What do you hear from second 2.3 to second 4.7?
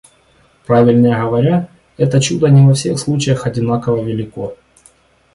не во всех случаях одинаково велико.